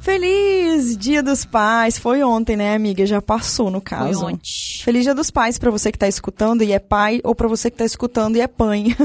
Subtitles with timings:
[0.00, 1.98] Feliz Dia dos Pais.
[1.98, 3.04] Foi ontem, né, amiga?
[3.04, 4.20] Já passou, no caso.
[4.20, 4.40] Foi ontem.
[4.82, 7.70] Feliz Dia dos Pais para você que tá escutando e é pai ou para você
[7.70, 8.96] que tá escutando e é pai.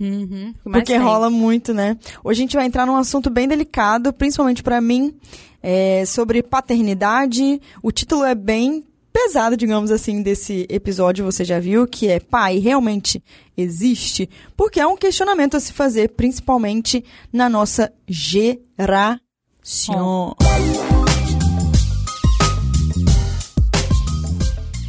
[0.00, 0.54] Uhum.
[0.62, 0.98] Porque tem?
[0.98, 1.96] rola muito, né?
[2.22, 5.12] Hoje a gente vai entrar num assunto bem delicado, principalmente para mim,
[5.60, 7.60] é, sobre paternidade.
[7.82, 12.58] O título é bem pesado, digamos assim, desse episódio, você já viu, que é pai
[12.58, 13.20] realmente
[13.56, 14.30] existe?
[14.56, 19.20] Porque é um questionamento a se fazer, principalmente na nossa geração.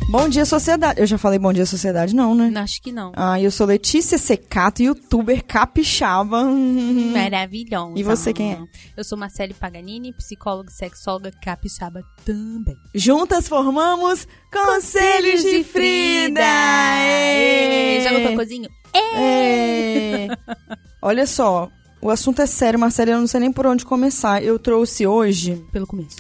[0.09, 0.99] Bom dia, sociedade.
[0.99, 2.49] Eu já falei bom dia, sociedade, não, né?
[2.49, 3.11] Não, Acho que não.
[3.15, 6.43] Ah, eu sou Letícia Secato, youtuber capixaba.
[7.13, 7.93] Maravilhosa.
[7.95, 8.59] E você quem é?
[8.97, 12.75] Eu sou Marcele Paganini, psicóloga e sexóloga capixaba também.
[12.95, 16.41] Juntas formamos Conselhos de Frida!
[16.41, 18.01] Ê, Ê!
[18.01, 18.67] Já no cocôzinho?
[18.95, 20.27] É.
[21.03, 21.69] Olha só,
[22.01, 24.43] o assunto é sério, Marcela, eu não sei nem por onde começar.
[24.43, 25.63] Eu trouxe hoje.
[25.71, 26.17] Pelo começo.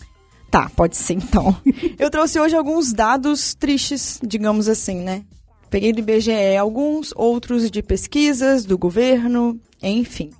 [0.49, 1.55] Tá, pode ser então.
[1.97, 5.23] eu trouxe hoje alguns dados tristes, digamos assim, né?
[5.69, 10.31] Peguei do IBGE alguns, outros de pesquisas, do governo, enfim.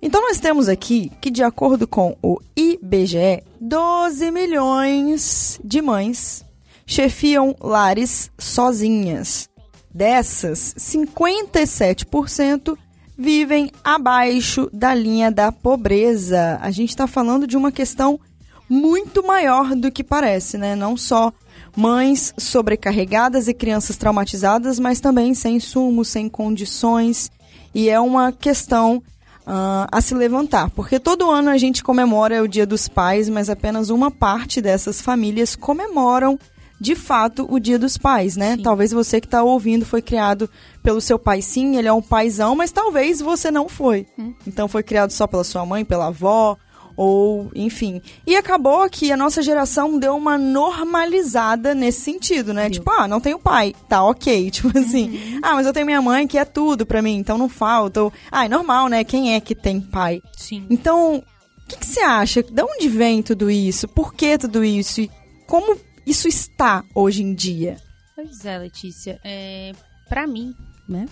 [0.00, 6.42] Então nós temos aqui que, de acordo com o IBGE, 12 milhões de mães
[6.86, 9.50] chefiam lares sozinhas.
[9.92, 12.78] Dessas, 57%
[13.20, 16.58] vivem abaixo da linha da pobreza.
[16.62, 18.18] A gente está falando de uma questão
[18.66, 20.74] muito maior do que parece, né?
[20.74, 21.30] Não só
[21.76, 27.30] mães sobrecarregadas e crianças traumatizadas, mas também sem insumos, sem condições.
[27.74, 29.02] E é uma questão
[29.46, 33.50] ah, a se levantar, porque todo ano a gente comemora o Dia dos Pais, mas
[33.50, 36.38] apenas uma parte dessas famílias comemoram
[36.80, 38.56] de fato o Dia dos Pais, né?
[38.56, 38.62] Sim.
[38.62, 40.48] Talvez você que está ouvindo foi criado
[40.82, 44.06] pelo seu pai, sim, ele é um paizão, mas talvez você não foi.
[44.46, 46.56] Então foi criado só pela sua mãe, pela avó,
[46.96, 48.00] ou enfim.
[48.26, 52.62] E acabou que a nossa geração deu uma normalizada nesse sentido, né?
[52.62, 52.72] Deu.
[52.72, 54.48] Tipo, ah, não tenho pai, tá ok.
[54.50, 57.48] Tipo assim, ah, mas eu tenho minha mãe que é tudo pra mim, então não
[57.48, 58.04] falta.
[58.04, 59.04] Ou, ah, é normal, né?
[59.04, 60.22] Quem é que tem pai?
[60.36, 60.66] Sim.
[60.70, 61.22] Então, o
[61.68, 62.42] que, que você acha?
[62.42, 63.86] De onde vem tudo isso?
[63.86, 65.02] Por que tudo isso?
[65.02, 65.10] E
[65.46, 65.76] como
[66.06, 67.76] isso está hoje em dia?
[68.14, 69.20] Pois é, Letícia.
[69.24, 69.72] É,
[70.08, 70.54] pra mim,
[70.88, 71.06] né?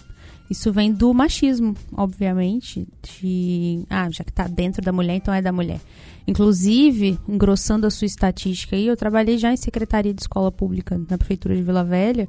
[0.50, 2.86] Isso vem do machismo, obviamente.
[3.02, 3.84] De.
[3.88, 5.80] Ah, já que tá dentro da mulher, então é da mulher.
[6.26, 11.18] Inclusive, engrossando a sua estatística aí, eu trabalhei já em secretaria de escola pública na
[11.18, 12.28] prefeitura de Vila Velha.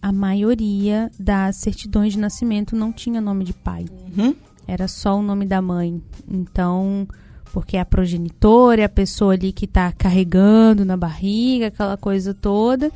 [0.00, 3.86] A maioria das certidões de nascimento não tinha nome de pai.
[4.16, 4.34] Uhum.
[4.66, 6.02] Era só o nome da mãe.
[6.28, 7.06] Então,
[7.52, 12.32] porque é a progenitora, é a pessoa ali que tá carregando na barriga, aquela coisa
[12.32, 12.90] toda.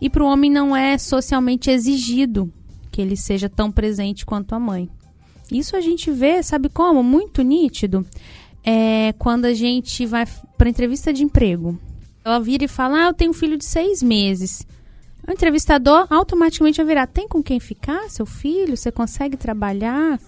[0.00, 2.50] E para o homem não é socialmente exigido
[2.90, 4.88] que ele seja tão presente quanto a mãe.
[5.52, 7.02] Isso a gente vê, sabe como?
[7.02, 8.04] Muito nítido.
[8.64, 10.26] É quando a gente vai
[10.56, 11.78] para entrevista de emprego.
[12.24, 14.66] Ela vira e fala: Ah, eu tenho um filho de seis meses.
[15.26, 18.76] O entrevistador automaticamente vai virar: Tem com quem ficar, seu filho?
[18.76, 20.18] Você consegue trabalhar?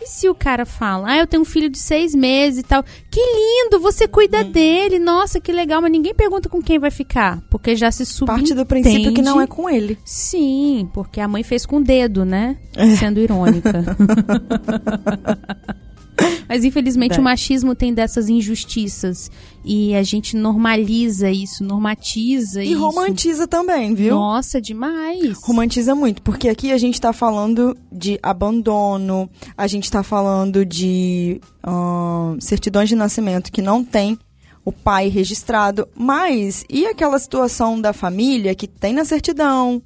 [0.00, 2.84] E se o cara fala, ah, eu tenho um filho de seis meses e tal.
[3.10, 4.98] Que lindo, você cuida dele.
[4.98, 7.40] Nossa, que legal, mas ninguém pergunta com quem vai ficar.
[7.50, 8.40] Porque já se subentende.
[8.40, 9.98] Parte do princípio que não é com ele.
[10.04, 12.56] Sim, porque a mãe fez com o dedo, né?
[12.98, 13.84] Sendo irônica.
[16.48, 17.20] Mas infelizmente É.
[17.20, 19.30] o machismo tem dessas injustiças.
[19.64, 22.80] E a gente normaliza isso, normatiza E isso.
[22.80, 24.14] romantiza também, viu?
[24.14, 25.36] Nossa, demais.
[25.42, 31.40] Romantiza muito, porque aqui a gente tá falando de abandono, a gente tá falando de
[31.62, 34.16] ahn, certidões de nascimento que não tem
[34.64, 39.80] o pai registrado, mas e aquela situação da família que tem na certidão,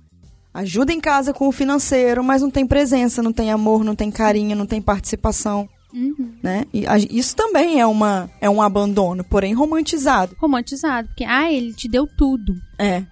[0.54, 4.10] ajuda em casa com o financeiro, mas não tem presença, não tem amor, não tem
[4.10, 6.32] carinho, não tem participação, Uhum.
[6.42, 6.64] né?
[6.72, 10.36] E a- isso também é, uma, é um abandono, porém romantizado.
[10.38, 12.54] Romantizado, porque, ah, ele te deu tudo.
[12.78, 13.02] É.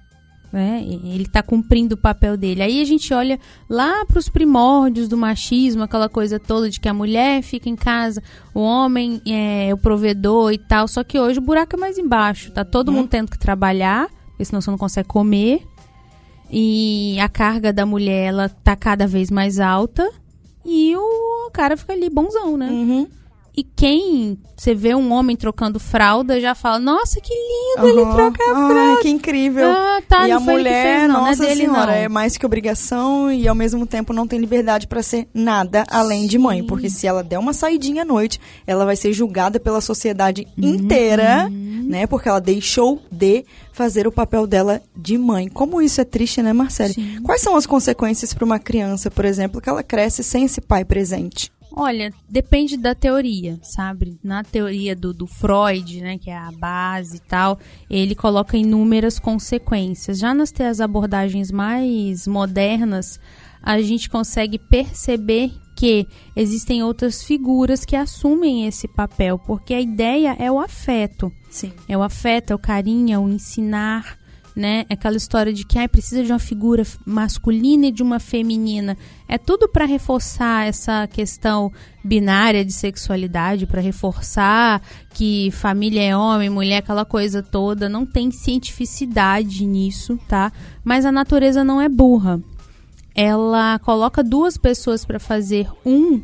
[0.50, 0.83] né?
[0.83, 2.62] Ele está cumprindo o papel dele.
[2.62, 6.89] Aí a gente olha lá para os primórdios do machismo, aquela coisa toda de que
[6.89, 8.22] a mulher fica em casa,
[8.54, 10.89] o homem é o provedor e tal.
[10.89, 12.51] Só que hoje o buraco é mais embaixo.
[12.51, 15.66] Tá todo mundo tendo que trabalhar, porque senão você não consegue comer.
[16.51, 20.10] E a carga da mulher ela tá cada vez mais alta.
[20.65, 21.17] E o
[21.59, 22.69] cara fica ali bonzão, né?
[22.71, 23.09] Uhum.
[23.59, 28.13] E quem você vê um homem trocando fralda já fala: Nossa, que lindo ele Aham.
[28.15, 29.01] troca a fralda.
[29.03, 29.69] que incrível.
[29.69, 31.93] Ah, tá, e a ele mulher, fez, não, não é nossa dele, senhora, não.
[31.93, 36.28] é mais que obrigação e ao mesmo tempo não tem liberdade pra ser nada além
[36.28, 39.81] de mãe, porque se ela der uma saidinha à noite, ela vai ser julgada pela
[39.81, 40.69] sociedade Uhum.
[40.75, 42.07] inteira, né?
[42.07, 45.49] Porque ela deixou de fazer o papel dela de mãe.
[45.49, 46.95] Como isso é triste, né, Marcele?
[46.95, 47.21] Sim.
[47.25, 50.84] Quais são as consequências para uma criança, por exemplo, que ela cresce sem esse pai
[50.84, 51.51] presente?
[51.80, 54.19] Olha, depende da teoria, sabe?
[54.21, 57.57] Na teoria do, do Freud, né, que é a base e tal,
[57.89, 60.19] ele coloca inúmeras consequências.
[60.19, 63.21] Já nas as abordagens mais modernas,
[63.63, 66.04] a gente consegue perceber que
[66.34, 71.33] existem outras figuras que assumem esse papel, porque a ideia é o afeto.
[71.48, 71.72] Sim.
[71.89, 74.19] É o afeto, é o carinho, é o ensinar,
[74.59, 74.84] né?
[74.91, 78.99] Aquela história de que ah, precisa de uma figura masculina e de uma feminina.
[79.28, 81.71] É tudo para reforçar essa questão
[82.05, 84.83] binária de sexualidade, para reforçar
[85.15, 87.89] que família é homem, mulher, aquela coisa toda.
[87.89, 90.53] Não tem cientificidade nisso, tá?
[90.83, 92.41] Mas a natureza não é burra.
[93.15, 96.21] Ela coloca duas pessoas para fazer um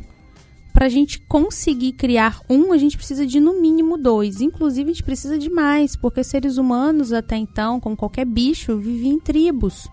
[0.75, 4.41] para a gente conseguir criar um, a gente precisa de no mínimo dois.
[4.41, 9.13] Inclusive, a gente precisa de mais, porque seres humanos, até então, como qualquer bicho, viviam
[9.13, 9.87] em tribos.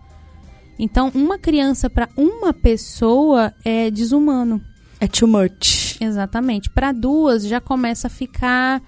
[0.76, 4.60] Então, uma criança para uma pessoa é desumano.
[4.98, 6.00] É too much.
[6.00, 6.68] Exatamente.
[6.68, 8.82] Para duas, já começa a ficar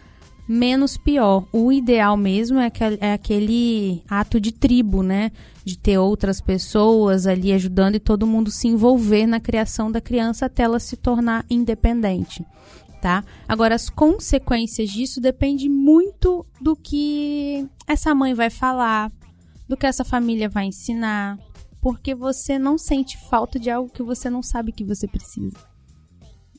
[0.47, 1.47] menos pior.
[1.53, 5.33] O ideal mesmo é, aquele, é aquele ato de tribo, né?
[5.65, 10.47] De ter outras pessoas ali ajudando e todo mundo se envolver na criação da criança
[10.47, 12.45] até ela se tornar independente.
[13.01, 13.23] Tá?
[13.47, 19.13] Agora, as consequências disso dependem muito do que essa mãe vai falar,
[19.69, 21.39] do que essa família vai ensinar,
[21.83, 25.74] porque você não sente falta de algo que você não sabe que você precisa.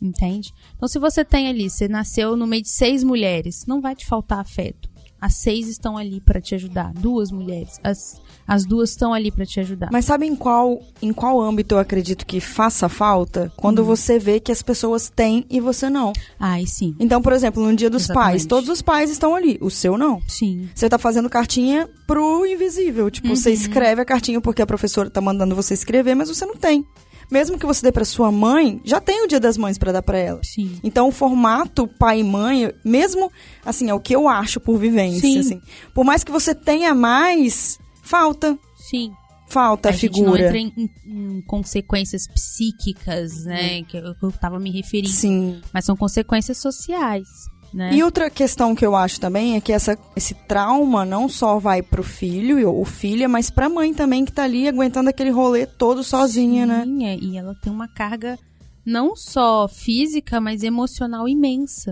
[0.06, 0.54] Entende?
[0.76, 4.06] Então, se você tem ali, você nasceu no meio de seis mulheres, não vai te
[4.06, 4.88] faltar afeto.
[5.20, 6.94] As seis estão ali para te ajudar.
[6.94, 7.80] Duas mulheres.
[7.84, 9.90] As, as duas estão ali para te ajudar.
[9.92, 13.52] Mas sabe em qual, em qual âmbito eu acredito que faça falta?
[13.56, 13.86] Quando hum.
[13.86, 16.14] você vê que as pessoas têm e você não.
[16.40, 16.96] Ai, sim.
[17.00, 18.32] Então, por exemplo, no dia dos Exatamente.
[18.32, 19.58] pais, todos os pais estão ali.
[19.62, 20.22] O seu não.
[20.28, 20.70] Sim.
[20.76, 23.10] Você tá fazendo cartinha pro invisível.
[23.10, 23.36] Tipo, uhum.
[23.36, 26.86] você escreve a cartinha porque a professora tá mandando você escrever, mas você não tem
[27.30, 30.02] mesmo que você dê para sua mãe, já tem o Dia das Mães para dar
[30.02, 30.42] para ela.
[30.44, 30.80] Sim.
[30.84, 33.32] Então o formato pai e mãe, mesmo
[33.66, 35.40] assim, é o que eu acho por vivência, Sim.
[35.40, 35.62] assim.
[35.94, 38.58] Por mais que você tenha mais, falta.
[38.78, 39.12] Sim.
[39.48, 40.52] Falta a, a figura.
[40.52, 45.14] Gente não entra em, em, consequências psíquicas, né, que eu, que eu tava me referindo.
[45.14, 45.62] Sim.
[45.72, 47.28] Mas são consequências sociais.
[47.76, 47.94] Né?
[47.94, 51.82] E outra questão que eu acho também é que essa, esse trauma não só vai
[51.82, 56.02] pro filho ou filha, mas pra mãe também que tá ali aguentando aquele rolê todo
[56.02, 56.86] sozinha, né?
[56.86, 57.14] Sim, né?
[57.14, 58.40] É, e ela tem uma carga
[58.86, 61.92] não só física, mas emocional imensa.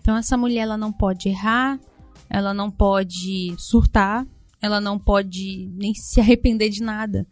[0.00, 1.78] Então essa mulher ela não pode errar,
[2.28, 4.26] ela não pode surtar,
[4.60, 7.24] ela não pode nem se arrepender de nada.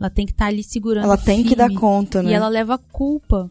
[0.00, 1.04] Ela tem que estar tá ali segurando.
[1.04, 2.32] Ela tem que dar conta, né?
[2.32, 3.48] E ela leva culpa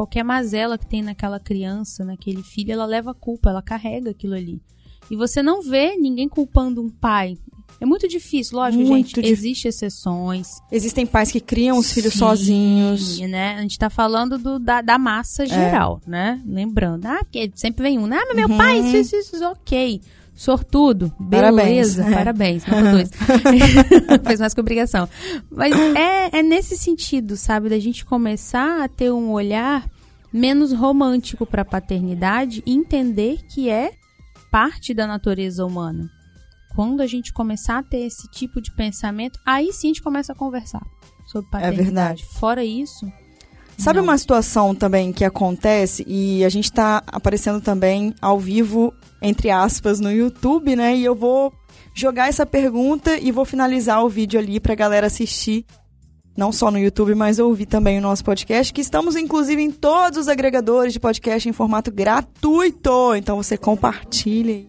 [0.00, 4.34] qualquer mazela que tem naquela criança, naquele filho, ela leva a culpa, ela carrega aquilo
[4.34, 4.62] ali.
[5.10, 7.36] E você não vê ninguém culpando um pai.
[7.78, 9.16] É muito difícil, lógico, muito gente.
[9.16, 9.32] Difícil.
[9.32, 10.48] Existem exceções.
[10.72, 13.18] Existem pais que criam os filhos sozinhos.
[13.28, 13.56] né?
[13.56, 15.46] A gente tá falando do, da, da massa é.
[15.46, 16.10] geral, é.
[16.10, 16.42] né?
[16.46, 17.04] Lembrando.
[17.04, 18.56] Ah, porque sempre vem um, ah, mas meu uhum.
[18.56, 20.00] pai, isso, isso, isso, ok.
[20.40, 23.10] Sortudo, beleza, parabéns, parabéns dois.
[24.26, 25.06] Fez mais que obrigação.
[25.50, 29.86] Mas é, é nesse sentido, sabe, da gente começar a ter um olhar
[30.32, 33.92] menos romântico para a paternidade e entender que é
[34.50, 36.08] parte da natureza humana.
[36.74, 40.32] Quando a gente começar a ter esse tipo de pensamento, aí sim a gente começa
[40.32, 40.80] a conversar
[41.26, 41.80] sobre é paternidade.
[41.80, 42.24] É verdade.
[42.24, 43.04] Fora isso,
[43.80, 44.04] Sabe Não.
[44.04, 49.98] uma situação também que acontece e a gente está aparecendo também ao vivo, entre aspas,
[50.00, 50.94] no YouTube, né?
[50.94, 51.50] E eu vou
[51.94, 55.64] jogar essa pergunta e vou finalizar o vídeo ali para a galera assistir.
[56.36, 60.18] Não só no YouTube, mas ouvir também o nosso podcast, que estamos inclusive em todos
[60.18, 63.14] os agregadores de podcast em formato gratuito.
[63.14, 64.68] Então você compartilhe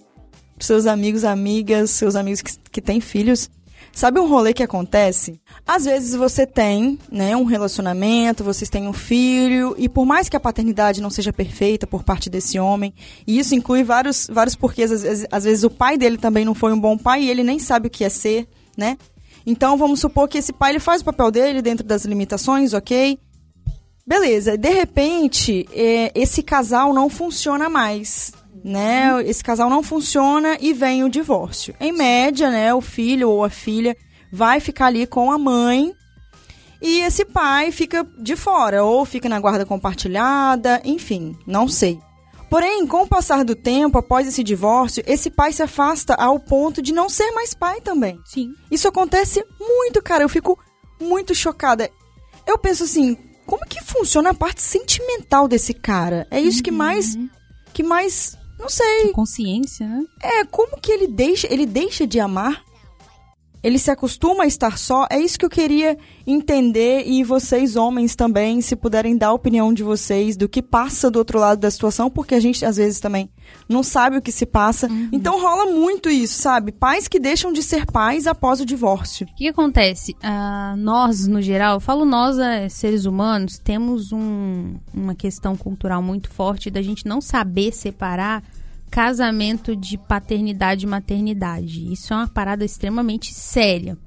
[0.55, 3.49] para seus amigos, amigas, seus amigos que, que têm filhos
[3.93, 5.39] Sabe um rolê que acontece?
[5.67, 10.35] Às vezes você tem, né, um relacionamento, vocês têm um filho, e por mais que
[10.35, 12.93] a paternidade não seja perfeita por parte desse homem,
[13.27, 16.55] e isso inclui vários, vários porquês, às vezes, às vezes o pai dele também não
[16.55, 18.97] foi um bom pai e ele nem sabe o que é ser, né?
[19.45, 23.19] Então vamos supor que esse pai ele faz o papel dele dentro das limitações, ok?
[24.05, 28.31] Beleza, de repente, é, esse casal não funciona mais
[28.63, 29.23] né?
[29.25, 31.75] Esse casal não funciona e vem o divórcio.
[31.79, 33.95] Em média, né, o filho ou a filha
[34.31, 35.93] vai ficar ali com a mãe
[36.81, 41.99] e esse pai fica de fora ou fica na guarda compartilhada, enfim, não sei.
[42.49, 46.81] Porém, com o passar do tempo, após esse divórcio, esse pai se afasta ao ponto
[46.81, 48.19] de não ser mais pai também.
[48.25, 48.53] Sim.
[48.69, 50.23] Isso acontece muito, cara.
[50.23, 50.59] Eu fico
[50.99, 51.89] muito chocada.
[52.45, 53.15] Eu penso assim,
[53.45, 56.27] como que funciona a parte sentimental desse cara?
[56.29, 56.63] É isso uhum.
[56.63, 57.17] que mais
[57.73, 59.11] que mais não sei.
[59.11, 60.05] consciência, né?
[60.21, 62.63] É, como que ele deixa, ele deixa de amar?
[63.63, 65.05] Ele se acostuma a estar só?
[65.09, 69.73] É isso que eu queria entender e vocês, homens, também, se puderem dar a opinião
[69.73, 72.99] de vocês do que passa do outro lado da situação, porque a gente, às vezes,
[72.99, 73.29] também
[73.67, 74.87] não sabe o que se passa.
[74.87, 75.09] Uhum.
[75.11, 76.71] Então rola muito isso, sabe?
[76.71, 79.27] Pais que deixam de ser pais após o divórcio.
[79.27, 80.13] O que, acontece?
[80.23, 86.01] Uh, nós, no geral, eu falo nós, é, seres humanos, temos um, uma questão cultural
[86.01, 88.43] muito forte da gente não saber separar
[88.91, 91.91] casamento de paternidade e maternidade.
[91.91, 93.97] Isso é uma parada extremamente séria.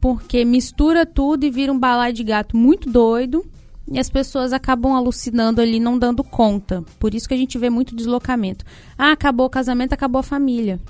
[0.00, 3.44] Porque mistura tudo e vira um balai de gato muito doido
[3.86, 6.82] e as pessoas acabam alucinando ali, não dando conta.
[6.98, 8.64] Por isso que a gente vê muito deslocamento.
[8.96, 10.80] Ah, acabou o casamento, acabou a família.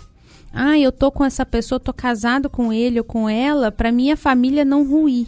[0.53, 4.17] Ah, eu tô com essa pessoa, tô casado com ele ou com ela, para minha
[4.17, 5.27] família não ruir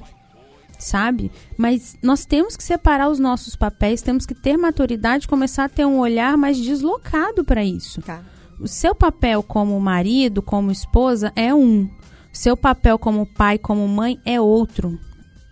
[0.78, 1.30] sabe?
[1.56, 5.84] Mas nós temos que separar os nossos papéis, temos que ter maturidade, começar a ter
[5.84, 8.00] um olhar mais deslocado para isso.
[8.02, 8.22] Tá.
[8.58, 11.84] O seu papel como marido, como esposa é um.
[11.84, 14.98] O seu papel como pai, como mãe é outro.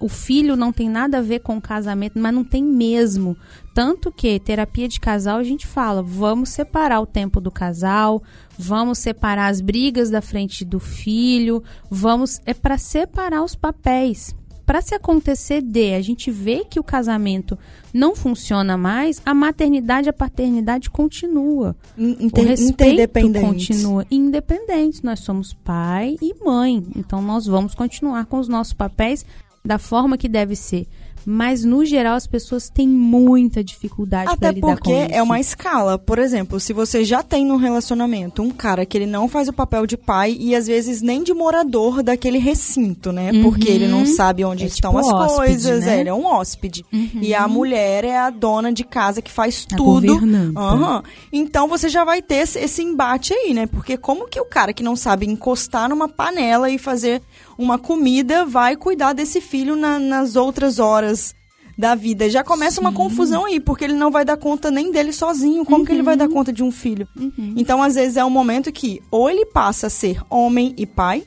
[0.01, 3.37] O filho não tem nada a ver com o casamento, mas não tem mesmo.
[3.75, 8.23] Tanto que terapia de casal a gente fala, vamos separar o tempo do casal,
[8.59, 14.35] vamos separar as brigas da frente do filho, vamos é para separar os papéis
[14.67, 17.59] para se acontecer de a gente ver que o casamento
[17.93, 21.77] não funciona mais, a maternidade e a paternidade continua.
[21.97, 25.05] Inter o respeito continua independente.
[25.05, 29.25] Nós somos pai e mãe, então nós vamos continuar com os nossos papéis
[29.67, 30.87] da forma que deve ser.
[31.27, 34.99] Mas, no geral, as pessoas têm muita dificuldade para lidar com isso.
[34.99, 35.99] Até porque é uma escala.
[35.99, 39.53] Por exemplo, se você já tem no relacionamento um cara que ele não faz o
[39.55, 43.33] papel de pai e, às vezes, nem de morador daquele recinto, né?
[43.33, 43.43] Uhum.
[43.45, 45.85] Porque ele não sabe onde é estão tipo as hóspede, coisas.
[45.87, 45.97] Né?
[45.97, 46.85] É, ele é um hóspede.
[46.93, 47.21] Uhum.
[47.23, 50.17] E a mulher é a dona de casa que faz a tudo.
[50.17, 51.03] Uhum.
[51.33, 53.67] Então, você já vai ter esse embate aí, né?
[53.67, 57.23] Porque como que o cara que não sabe encostar numa panela e fazer
[57.59, 61.35] uma comida vai cuidar desse filho na, nas outras horas
[61.77, 62.31] da vida.
[62.31, 62.81] Já começa Sim.
[62.83, 65.65] uma confusão aí, porque ele não vai dar conta nem dele sozinho.
[65.65, 65.85] Como uhum.
[65.85, 66.35] que ele vai dar uhum.
[66.35, 67.07] conta de um filho?
[67.19, 67.55] Uhum.
[67.57, 71.25] Então, às vezes, é um momento que ou ele passa a ser homem e pai,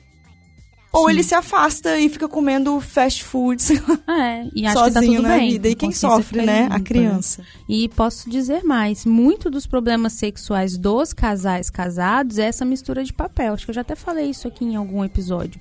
[0.90, 1.10] ou Sim.
[1.10, 3.62] ele se afasta e fica comendo fast food
[4.08, 5.50] é, e acha sozinho que tá tudo na bem.
[5.50, 5.68] vida.
[5.68, 6.62] E quem sofre, né?
[6.62, 6.76] Limpa.
[6.76, 7.42] A criança.
[7.68, 13.12] E posso dizer mais, muito dos problemas sexuais dos casais casados é essa mistura de
[13.12, 13.52] papel.
[13.52, 15.60] Acho que eu já até falei isso aqui em algum episódio.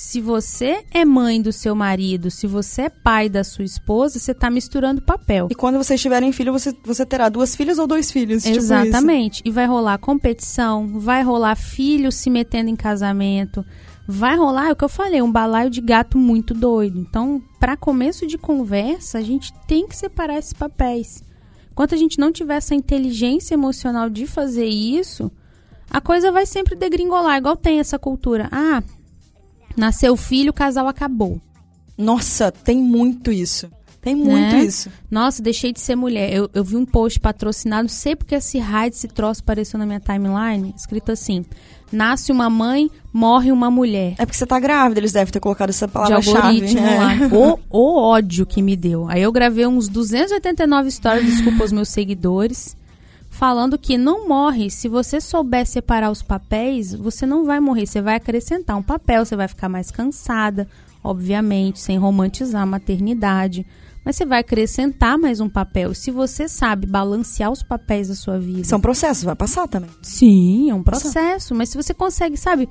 [0.00, 4.32] Se você é mãe do seu marido, se você é pai da sua esposa, você
[4.32, 5.48] está misturando papel.
[5.50, 8.42] E quando vocês tiverem filho, você, você terá duas filhas ou dois filhos?
[8.42, 9.36] Tipo Exatamente.
[9.36, 13.62] Tipo e vai rolar competição, vai rolar filhos se metendo em casamento,
[14.08, 16.98] vai rolar, é o que eu falei, um balaio de gato muito doido.
[16.98, 21.22] Então, para começo de conversa, a gente tem que separar esses papéis.
[21.70, 25.30] Enquanto a gente não tiver essa inteligência emocional de fazer isso,
[25.90, 28.48] a coisa vai sempre degringolar, igual tem essa cultura.
[28.50, 28.82] Ah,
[29.80, 31.40] Nasceu filho, o casal acabou.
[31.96, 33.70] Nossa, tem muito isso.
[34.02, 34.64] Tem muito né?
[34.64, 34.90] isso.
[35.10, 36.30] Nossa, deixei de ser mulher.
[36.32, 39.98] Eu, eu vi um post patrocinado, sei porque esse raio, esse troço apareceu na minha
[39.98, 41.46] timeline, escrito assim:
[41.90, 44.16] Nasce uma mãe, morre uma mulher.
[44.18, 46.76] É porque você tá grávida, eles devem ter colocado essa palavra-chave.
[46.76, 46.98] É.
[46.98, 47.10] lá.
[47.32, 49.08] O, o ódio que me deu.
[49.08, 52.76] Aí eu gravei uns 289 stories, desculpa os meus seguidores
[53.40, 54.70] falando que não morre.
[54.70, 57.86] Se você souber separar os papéis, você não vai morrer.
[57.86, 60.68] Você vai acrescentar um papel, você vai ficar mais cansada,
[61.02, 63.66] obviamente, sem romantizar a maternidade.
[64.04, 65.94] Mas você vai acrescentar mais um papel.
[65.94, 68.64] Se você sabe balancear os papéis da sua vida.
[68.64, 69.88] São processos, vai passar também.
[70.02, 71.54] Sim, é um processo.
[71.54, 72.68] Mas se você consegue, sabe,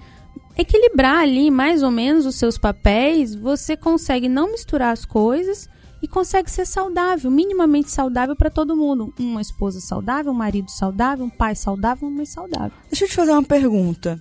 [0.55, 5.67] equilibrar ali mais ou menos os seus papéis, você consegue não misturar as coisas
[6.01, 9.13] e consegue ser saudável, minimamente saudável para todo mundo.
[9.19, 12.71] Uma esposa saudável, um marido saudável, um pai saudável, uma mãe saudável.
[12.89, 14.19] Deixa eu te fazer uma pergunta.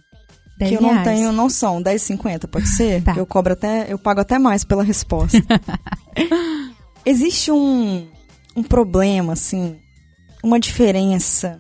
[0.59, 1.83] que eu não tenho noção.
[1.83, 3.03] 10,50 pode ser?
[3.05, 3.15] tá.
[3.17, 5.39] Eu cobro até, eu pago até mais pela resposta.
[7.07, 8.07] Existe um,
[8.57, 9.77] um problema, assim,
[10.43, 11.59] uma diferença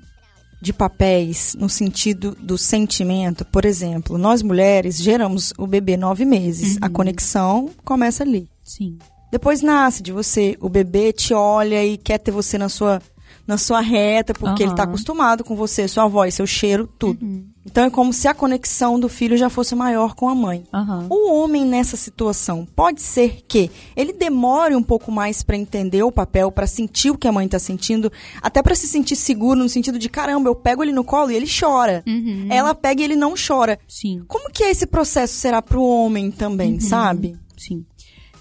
[0.60, 3.44] de papéis no sentido do sentimento.
[3.44, 6.72] Por exemplo, nós mulheres geramos o bebê nove meses.
[6.72, 6.78] Uhum.
[6.82, 8.48] A conexão começa ali.
[8.64, 8.98] Sim.
[9.30, 10.56] Depois nasce de você.
[10.60, 13.00] O bebê te olha e quer ter você na sua,
[13.46, 14.68] na sua reta, porque uhum.
[14.68, 17.24] ele está acostumado com você, sua voz, seu cheiro, tudo.
[17.24, 17.46] Uhum.
[17.70, 20.64] Então é como se a conexão do filho já fosse maior com a mãe.
[20.72, 21.06] Uhum.
[21.10, 26.10] O homem nessa situação pode ser que ele demore um pouco mais para entender o
[26.10, 29.68] papel, para sentir o que a mãe está sentindo, até para se sentir seguro no
[29.68, 32.02] sentido de caramba, eu pego ele no colo e ele chora.
[32.06, 32.46] Uhum.
[32.48, 33.78] Ela pega e ele não chora.
[33.86, 34.24] Sim.
[34.26, 36.80] Como que é esse processo será para o homem também, uhum.
[36.80, 37.36] sabe?
[37.54, 37.84] Sim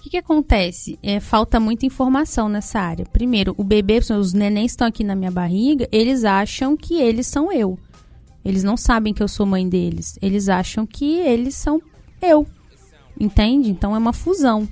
[0.00, 0.98] que, que acontece?
[1.02, 3.04] É, falta muita informação nessa área.
[3.06, 7.52] Primeiro, o bebê, os nenéns estão aqui na minha barriga, eles acham que eles são
[7.52, 7.78] eu.
[8.44, 10.18] Eles não sabem que eu sou mãe deles.
[10.22, 11.82] Eles acham que eles são
[12.22, 12.46] eu.
[13.18, 13.70] Entende?
[13.70, 14.66] Então é uma fusão.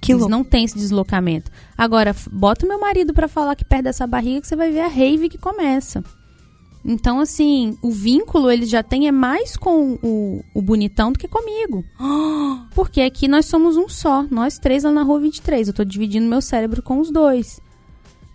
[0.00, 1.50] Que Eles não tem esse deslocamento.
[1.76, 4.80] Agora, bota o meu marido pra falar que perto dessa barriga que você vai ver
[4.80, 6.04] a rave que começa.
[6.88, 11.26] Então, assim, o vínculo ele já tem é mais com o, o bonitão do que
[11.26, 11.84] comigo.
[12.76, 15.66] Porque aqui nós somos um só, nós três lá na rua 23.
[15.66, 17.60] Eu tô dividindo meu cérebro com os dois.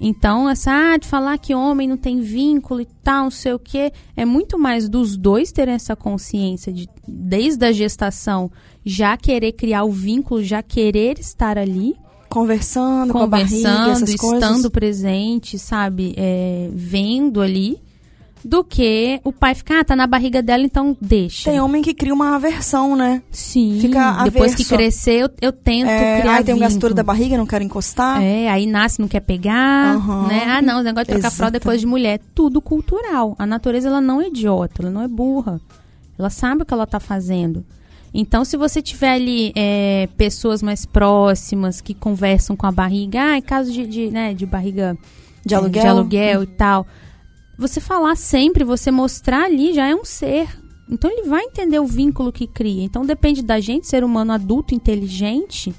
[0.03, 3.59] Então, essa ah, de falar que homem não tem vínculo e tal, não sei o
[3.59, 8.51] quê, é muito mais dos dois terem essa consciência de, desde a gestação,
[8.83, 11.95] já querer criar o vínculo, já querer estar ali,
[12.27, 14.69] Conversando, com a barriga, conversando, essas estando coisas.
[14.69, 16.15] presente, sabe?
[16.17, 17.77] É, vendo ali,
[18.43, 21.49] do que o pai ficar, ah, tá na barriga dela, então deixa.
[21.49, 23.21] Tem homem que cria uma aversão, né?
[23.31, 27.03] Sim, fica depois que crescer, eu, eu tento É, criar ai, tem um gastura da
[27.03, 28.21] barriga, não quero encostar.
[28.21, 30.27] É, aí nasce, não quer pegar, Aham.
[30.27, 30.43] né?
[30.47, 32.19] Ah, não, o negócio de trocar fralda depois de mulher.
[32.33, 33.35] Tudo cultural.
[33.37, 35.59] A natureza, ela não é idiota, ela não é burra.
[36.17, 37.63] Ela sabe o que ela tá fazendo.
[38.13, 43.37] Então, se você tiver ali é, pessoas mais próximas que conversam com a barriga, ah,
[43.37, 44.97] em caso de, de, né, de barriga
[45.45, 45.81] De é, aluguel.
[45.81, 46.85] de aluguel e tal,
[47.61, 50.49] você falar sempre, você mostrar ali já é um ser.
[50.89, 52.83] Então ele vai entender o vínculo que cria.
[52.83, 55.73] Então depende da gente, ser humano adulto, inteligente,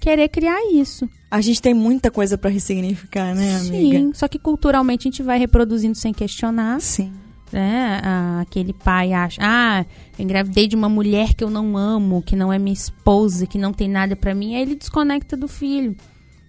[0.00, 1.08] querer criar isso.
[1.30, 3.98] A gente tem muita coisa pra ressignificar, né, amiga?
[3.98, 7.12] Sim, só que culturalmente a gente vai reproduzindo sem questionar, Sim.
[7.52, 8.00] né?
[8.40, 9.86] Aquele pai acha, ah,
[10.18, 13.72] engravidei de uma mulher que eu não amo, que não é minha esposa, que não
[13.72, 15.96] tem nada pra mim, aí ele desconecta do filho.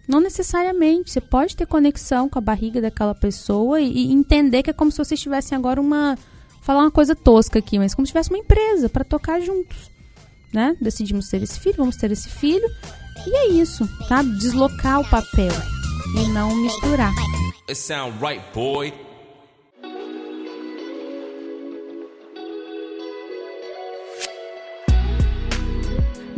[0.09, 4.71] Não necessariamente, você pode ter conexão com a barriga daquela pessoa e, e entender que
[4.71, 6.17] é como se vocês tivessem agora uma
[6.63, 9.91] falar uma coisa tosca aqui, mas como se tivesse uma empresa pra tocar juntos,
[10.51, 10.75] né?
[10.81, 12.67] Decidimos ter esse filho, vamos ter esse filho.
[13.27, 14.23] E é isso, tá?
[14.23, 15.53] Deslocar o papel
[16.17, 17.13] e não misturar.
[17.67, 18.91] It sound right, boy.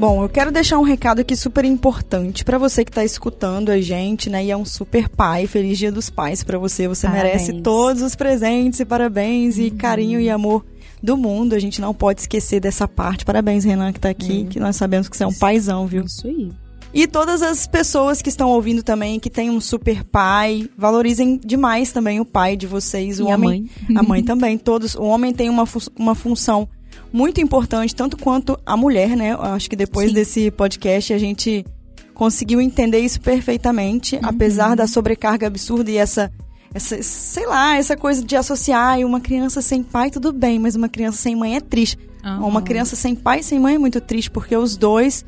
[0.01, 3.79] Bom, eu quero deixar um recado aqui super importante pra você que tá escutando a
[3.79, 4.43] gente, né?
[4.43, 5.45] E é um super pai.
[5.45, 6.87] Feliz Dia dos Pais pra você.
[6.87, 7.33] Você Parabéns.
[7.47, 10.65] merece todos os presentes e parabéns e carinho e amor
[11.03, 11.53] do mundo.
[11.53, 13.23] A gente não pode esquecer dessa parte.
[13.23, 16.03] Parabéns, Renan, que tá aqui, que nós sabemos que você é um paizão, viu?
[16.03, 16.51] Isso aí.
[16.91, 21.91] E todas as pessoas que estão ouvindo também, que tem um super pai, valorizem demais
[21.91, 23.19] também o pai de vocês.
[23.19, 24.57] O E a homem, a mãe também.
[24.57, 24.95] Todos.
[24.95, 26.67] O homem tem uma, fu- uma função
[27.11, 29.31] muito importante, tanto quanto a mulher, né?
[29.33, 30.13] Eu acho que depois Sim.
[30.15, 31.65] desse podcast a gente
[32.13, 34.21] conseguiu entender isso perfeitamente, Uhum.
[34.23, 36.31] apesar da sobrecarga absurda e essa.
[36.73, 40.73] Essa, sei lá, essa coisa de associar "Ai, uma criança sem pai, tudo bem, mas
[40.75, 41.97] uma criança sem mãe é triste.
[42.23, 42.45] Aham.
[42.47, 45.25] Uma criança sem pai e sem mãe é muito triste, porque os dois,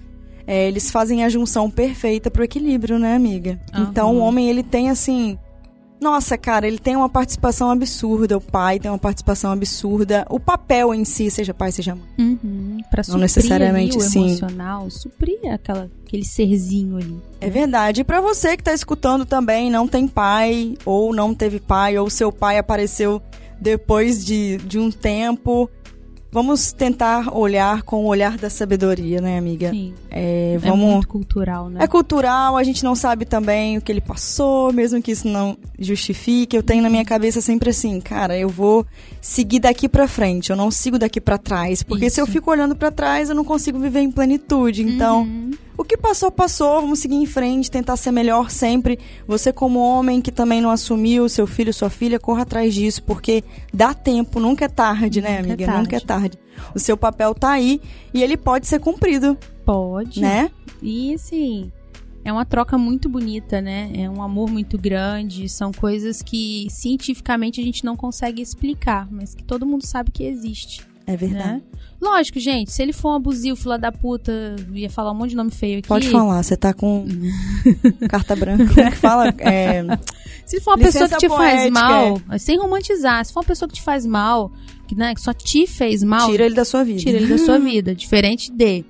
[0.48, 3.60] é, eles fazem a junção perfeita pro equilíbrio, né, amiga?
[3.74, 3.88] Aham.
[3.90, 5.38] Então, o homem, ele tem, assim...
[6.04, 8.38] Nossa, cara, ele tem uma participação absurda.
[8.38, 10.28] O pai tem uma participação absurda.
[10.30, 12.04] O papel em si, seja pai, seja mãe.
[12.20, 14.28] Uhum, pra suprir necessariamente, ali o sim.
[14.28, 17.18] emocional, suprir aquela, aquele serzinho ali.
[17.40, 18.02] É verdade.
[18.02, 22.10] E pra você que tá escutando também, não tem pai, ou não teve pai, ou
[22.10, 23.22] seu pai apareceu
[23.62, 25.70] depois de, de um tempo...
[26.34, 29.70] Vamos tentar olhar com o olhar da sabedoria, né, amiga?
[29.70, 29.94] Sim.
[30.10, 30.92] É, É vamos...
[30.94, 31.80] muito cultural, né?
[31.84, 35.56] É cultural, a gente não sabe também o que ele passou, mesmo que isso não
[35.78, 36.58] justifique.
[36.58, 38.84] Eu tenho na minha cabeça sempre assim, cara, eu vou
[39.22, 42.34] seguir daqui pra frente, eu não sigo daqui pra trás, porque se eu Isso.
[42.34, 44.82] fico olhando pra trás, eu não consigo viver em plenitude.
[44.82, 45.52] Então, Uhum.
[45.78, 49.00] O que passou passou, vamos seguir em frente, tentar ser melhor sempre.
[49.28, 53.44] Você como homem que também não assumiu seu filho, sua filha, corra atrás disso, porque
[53.74, 55.78] dá tempo, nunca é tarde, né, Nunca é amiga?
[55.80, 56.38] Nunca é tarde.
[56.38, 56.40] tarde.
[56.76, 57.82] O seu papel tá aí
[58.14, 60.22] e ele pode ser cumprido, Pode.
[60.22, 60.52] né?
[60.82, 61.72] E assim,
[62.24, 63.92] é uma troca muito bonita, né?
[63.96, 65.50] É um amor muito grande.
[65.50, 70.24] São coisas que cientificamente a gente não consegue explicar, mas que todo mundo sabe que
[70.24, 71.44] existe, É verdade.
[71.56, 71.62] né?
[72.02, 75.36] Lógico, gente, se ele for um abusivo, fila da puta, ia falar um monte de
[75.38, 75.88] nome feio aqui.
[75.88, 77.06] Pode falar, você tá com
[78.10, 78.66] carta branca.
[78.74, 79.30] Como que fala?
[79.40, 79.82] É,
[80.46, 83.46] Se for uma pessoa Licença que te faz poética, mal, sem romantizar, se for uma
[83.46, 84.52] pessoa que te faz mal,
[84.86, 87.00] que, né, que só te fez mal, tira ele da sua vida.
[87.00, 87.96] tira ele da sua vida.
[87.96, 88.84] Diferente de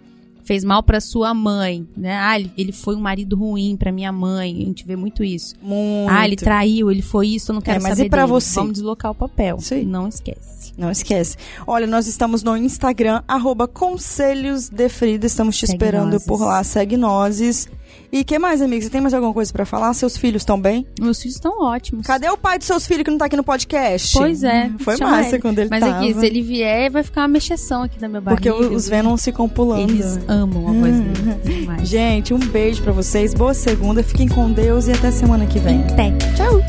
[0.44, 2.18] fez mal pra sua mãe, né?
[2.18, 4.54] Ah, ele, foi um marido ruim pra minha mãe.
[4.62, 5.56] A gente vê muito isso.
[5.62, 6.10] Muito.
[6.12, 8.32] Ah, ele traiu, ele foi isso, eu não quero É, mas saber e pra dele.
[8.34, 8.56] você?
[8.56, 9.58] Vamos deslocar o papel.
[9.60, 9.86] Isso aí.
[9.86, 10.74] Não esquece.
[10.78, 11.38] Não esquece.
[11.68, 15.26] Olha, nós estamos no Instagram, arroba Conselhos de Frida.
[15.26, 16.28] Estamos te Segue esperando nozes.
[16.28, 16.64] por lá.
[16.64, 17.68] Segue nozes.
[18.12, 18.82] E que mais, amigo?
[18.84, 19.94] Você tem mais alguma coisa pra falar?
[19.94, 20.86] Seus filhos estão bem?
[21.00, 22.06] Meus filhos estão ótimos.
[22.08, 24.14] Cadê o pai dos seus filhos que não tá aqui no podcast?
[24.18, 24.72] Pois é.
[24.80, 25.40] Foi massa ele.
[25.42, 25.98] quando ele Mas tava.
[25.98, 28.74] aqui, se ele vier, vai ficar uma mexeção aqui na minha Porque barriga.
[28.76, 29.90] os Venom ficam pulando.
[29.92, 31.04] Eles amam a voz hum.
[31.04, 31.76] dele.
[31.76, 35.60] Assim, Gente, um beijo para vocês, boa segunda, fiquem com Deus e até semana que
[35.60, 35.82] vem.
[35.84, 36.12] Até.
[36.36, 36.62] Tchau.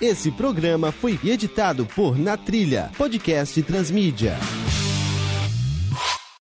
[0.00, 4.36] Esse programa foi editado por Na Trilha, podcast Transmídia.